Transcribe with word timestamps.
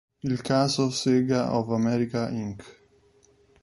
Il 0.23 0.41
caso, 0.41 0.89
"Sega 0.89 1.53
of 1.55 1.69
America, 1.69 2.27
Inc. 2.31 2.63